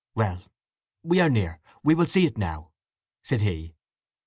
"Well—we 0.15 1.21
are 1.21 1.29
near; 1.29 1.59
we 1.83 1.93
will 1.93 2.07
see 2.07 2.25
it 2.25 2.35
now," 2.35 2.71
said 3.21 3.41
he. 3.41 3.75